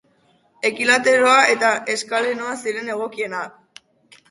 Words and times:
Ekilateroa 0.69 1.35
eta 1.57 1.69
eskalenoa 1.97 2.57
ziren 2.65 2.93
egokienak. 2.97 3.81